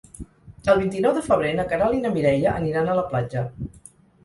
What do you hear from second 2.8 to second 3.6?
a la platja.